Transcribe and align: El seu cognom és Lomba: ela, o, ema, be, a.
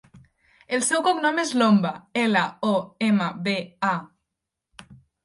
El 0.77 0.79
seu 0.85 1.01
cognom 1.07 1.41
és 1.43 1.51
Lomba: 1.61 1.91
ela, 2.21 2.41
o, 2.71 2.71
ema, 3.09 3.29
be, 3.49 3.55
a. 3.91 4.95